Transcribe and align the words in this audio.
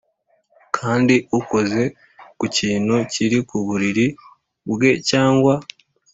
Kandi 0.77 1.15
ukoze 1.39 1.81
ku 2.39 2.45
kintu 2.57 2.95
kiri 3.11 3.37
ku 3.47 3.57
buriri 3.65 4.07
bwe 4.69 4.89
cyangwa 5.09 5.53